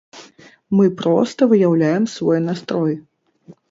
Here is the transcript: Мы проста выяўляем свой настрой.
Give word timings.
Мы 0.77 0.85
проста 1.03 1.51
выяўляем 1.53 2.11
свой 2.19 2.39
настрой. 2.51 2.93